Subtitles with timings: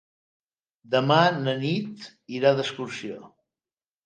[0.95, 2.09] Demà na Nit
[2.39, 3.21] irà d'excursió.